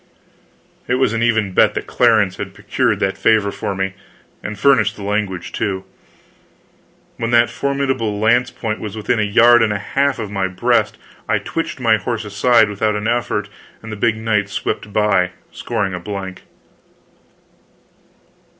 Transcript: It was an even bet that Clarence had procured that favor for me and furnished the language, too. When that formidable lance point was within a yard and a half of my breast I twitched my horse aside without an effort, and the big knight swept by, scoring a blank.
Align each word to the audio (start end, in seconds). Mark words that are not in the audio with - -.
It 0.87 0.95
was 0.95 1.13
an 1.13 1.21
even 1.21 1.51
bet 1.51 1.75
that 1.75 1.85
Clarence 1.85 2.37
had 2.37 2.55
procured 2.55 2.99
that 3.01 3.19
favor 3.19 3.51
for 3.51 3.75
me 3.75 3.93
and 4.41 4.57
furnished 4.57 4.95
the 4.95 5.03
language, 5.03 5.51
too. 5.51 5.83
When 7.17 7.29
that 7.29 7.51
formidable 7.51 8.17
lance 8.17 8.49
point 8.49 8.79
was 8.79 8.97
within 8.97 9.19
a 9.19 9.21
yard 9.21 9.61
and 9.61 9.71
a 9.71 9.77
half 9.77 10.17
of 10.17 10.31
my 10.31 10.47
breast 10.47 10.97
I 11.29 11.37
twitched 11.37 11.79
my 11.79 11.97
horse 11.97 12.25
aside 12.25 12.67
without 12.67 12.95
an 12.95 13.07
effort, 13.07 13.47
and 13.83 13.91
the 13.91 13.95
big 13.95 14.17
knight 14.17 14.49
swept 14.49 14.91
by, 14.91 15.33
scoring 15.51 15.93
a 15.93 15.99
blank. 15.99 16.41